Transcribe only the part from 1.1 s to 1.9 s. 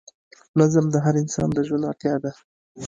انسان د ژوند